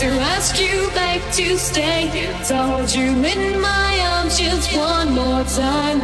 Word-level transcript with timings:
to 0.00 0.06
ask 0.06 0.58
you 0.58 0.88
back 0.94 1.20
to 1.34 1.58
stay. 1.58 2.08
Told 2.48 2.90
you 2.94 3.10
in 3.22 3.60
my 3.60 4.00
arms 4.14 4.38
just 4.38 4.74
one 4.74 5.12
more 5.12 5.44
time. 5.44 6.00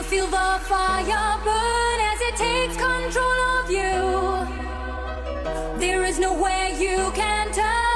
you 0.00 0.06
feel 0.06 0.26
the 0.28 0.58
fire 0.62 1.38
burn 1.44 2.00
as 2.12 2.20
it 2.22 2.36
takes 2.36 2.74
control 2.74 3.40
of 3.58 3.70
you? 3.70 4.46
There 5.78 6.04
is 6.04 6.18
nowhere 6.18 6.70
you 6.70 7.10
can 7.14 7.52
turn. 7.52 7.89